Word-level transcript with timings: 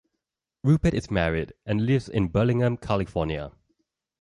Rupert 0.63 0.95
is 0.95 1.11
married 1.11 1.53
and 1.63 1.85
lives 1.85 2.09
in 2.09 2.29
Burlingame, 2.29 2.77
California. 2.77 3.51